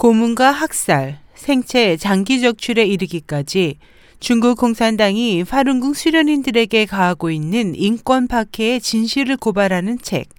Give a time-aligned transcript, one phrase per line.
[0.00, 3.76] 고문과 학살, 생체 장기 적출에 이르기까지
[4.18, 10.30] 중국 공산당이 파룬궁 수련인들에게 가하고 있는 인권 박해의 진실을 고발하는 책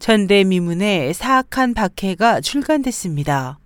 [0.00, 3.60] 전대미문의 사악한 박해가 출간됐습니다.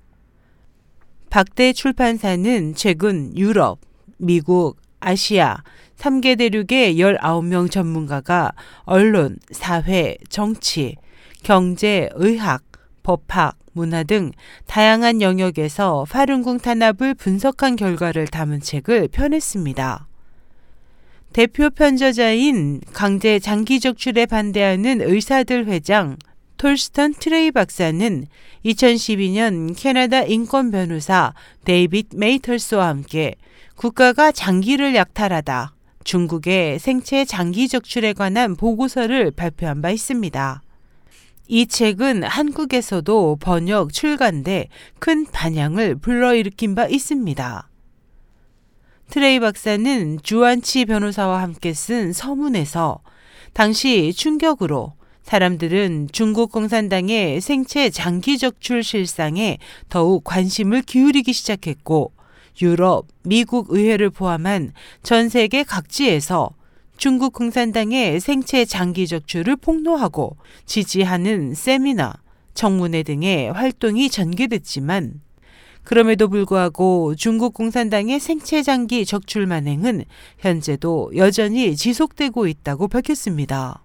[1.30, 3.78] 박대 출판사는 최근 유럽,
[4.18, 5.62] 미국, 아시아
[5.96, 8.52] 3개 대륙의 19명 전문가가
[8.82, 10.96] 언론, 사회, 정치,
[11.42, 12.73] 경제, 의학,
[13.04, 14.32] 법학, 문화 등
[14.66, 20.08] 다양한 영역에서 파룬궁 탄압을 분석한 결과를 담은 책을 펴냈습니다.
[21.32, 26.16] 대표 편저자인 강제 장기 적출에 반대하는 의사들 회장
[26.56, 28.26] 토르스텐 트레이 박사는
[28.64, 33.34] 2012년 캐나다 인권 변호사 데이빗 메이터스와 함께
[33.74, 40.63] 국가가 장기를 약탈하다 중국의 생체 장기 적출에 관한 보고서를 발표한 바 있습니다.
[41.46, 47.68] 이 책은 한국에서도 번역 출간돼 큰 반향을 불러일으킨 바 있습니다.
[49.10, 53.00] 트레이 박사는 주안치 변호사와 함께 쓴 서문에서
[53.52, 59.58] 당시 충격으로 사람들은 중국 공산당의 생체 장기 적출 실상에
[59.88, 62.12] 더욱 관심을 기울이기 시작했고
[62.62, 66.50] 유럽, 미국 의회를 포함한 전 세계 각지에서
[66.96, 72.14] 중국 공산당의 생체 장기 적출을 폭로하고 지지하는 세미나,
[72.54, 75.20] 청문회 등의 활동이 전개됐지만
[75.82, 80.04] 그럼에도 불구하고 중국 공산당의 생체 장기 적출 만행은
[80.38, 83.83] 현재도 여전히 지속되고 있다고 밝혔습니다.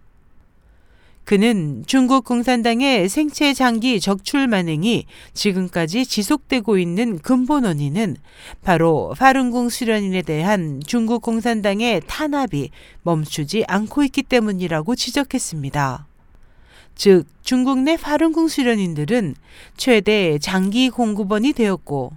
[1.30, 8.18] 그는 중국 공산당의 생체 장기 적출 만행이 지금까지 지속되고 있는 근본 원인은
[8.64, 12.72] 바로 파룬궁 수련인에 대한 중국 공산당의 탄압이
[13.04, 16.08] 멈추지 않고 있기 때문이라고 지적했습니다.
[16.96, 19.36] 즉, 중국 내 파룬궁 수련인들은
[19.78, 22.12] 최대 장기 공급원이 되었고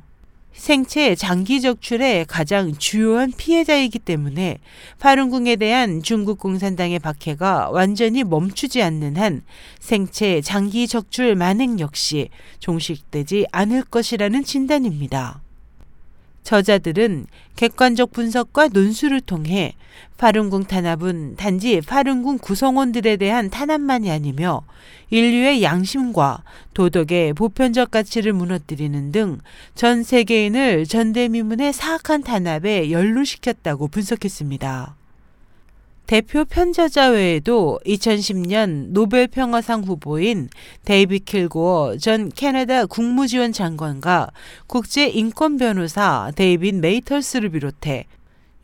[0.52, 4.58] 생체 장기 적출의 가장 주요한 피해자이기 때문에
[5.00, 9.42] 파룬궁에 대한 중국 공산당의 박해가 완전히 멈추지 않는 한
[9.80, 12.28] 생체 장기 적출 만행 역시
[12.60, 15.42] 종식되지 않을 것이라는 진단입니다.
[16.42, 17.26] 저자들은
[17.56, 19.74] 객관적 분석과 논술을 통해
[20.18, 24.62] 파룬궁 탄압은 단지 파룬궁 구성원들에 대한 탄압만이 아니며
[25.10, 26.42] 인류의 양심과
[26.74, 29.40] 도덕의 보편적 가치를 무너뜨리는 등
[29.74, 35.01] 전 세계인을 전대미문의 사악한 탄압에 연루시켰다고 분석했습니다.
[36.06, 40.48] 대표 편저자 외에도 2010년 노벨 평화상 후보인
[40.84, 44.30] 데이비드 킬고어 전 캐나다 국무지원 장관과
[44.66, 48.06] 국제 인권 변호사 데이빗 메이터스를 비롯해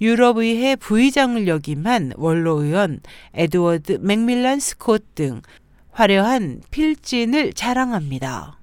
[0.01, 3.01] 유럽의회 부의장을 역임한 원로 의원
[3.35, 5.43] 에드워드 맥밀란 스콧 등
[5.91, 8.59] 화려한 필진을 자랑합니다.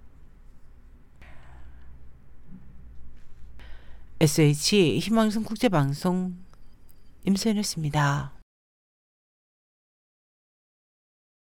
[4.22, 6.36] SOH 희망지성 국제방송
[7.26, 8.35] 임소연이었습니다.